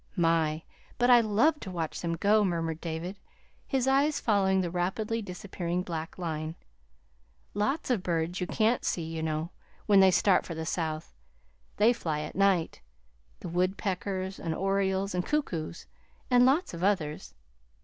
"My! 0.15 0.63
but 0.97 1.11
I 1.11 1.21
love 1.21 1.59
to 1.59 1.69
watch 1.69 2.01
them 2.01 2.15
go," 2.15 2.43
murmured 2.43 2.81
David, 2.81 3.19
his 3.67 3.87
eyes 3.87 4.19
following 4.19 4.61
the 4.61 4.71
rapidly 4.71 5.21
disappearing 5.21 5.83
blackline. 5.85 6.55
"Lots 7.53 7.91
of 7.91 8.01
birds 8.01 8.41
you 8.41 8.47
can't 8.47 8.83
see, 8.83 9.03
you 9.03 9.21
know, 9.21 9.51
when 9.85 9.99
they 9.99 10.09
start 10.09 10.43
for 10.43 10.55
the 10.55 10.65
South. 10.65 11.13
They 11.77 11.93
fly 11.93 12.21
at 12.21 12.33
night 12.35 12.81
the 13.41 13.49
woodpeckers 13.49 14.39
and 14.39 14.55
orioles 14.55 15.13
and 15.13 15.23
cuckoos, 15.23 15.85
and 16.31 16.47
lots 16.47 16.73
of 16.73 16.83
others. 16.83 17.35